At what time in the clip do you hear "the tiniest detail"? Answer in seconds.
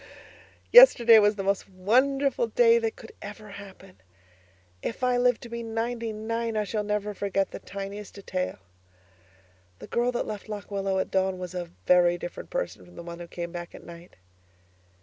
7.51-8.57